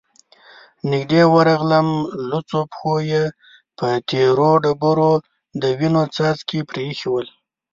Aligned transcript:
نږدې 0.91 1.23
ورغلم، 1.35 1.87
لوڅو 2.29 2.61
پښو 2.71 2.95
يې 3.11 3.23
په 3.77 3.87
تېرو 4.09 4.51
ډبرو 4.63 5.13
د 5.61 5.63
وينو 5.77 6.03
څاڅکې 6.15 6.59
پرېښي 6.69 7.07
ول، 7.09 7.27